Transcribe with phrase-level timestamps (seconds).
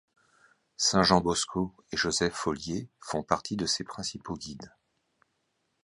[0.77, 4.73] Saint Jean Bosco et Joseph Folliet font partie de ses principaux guides.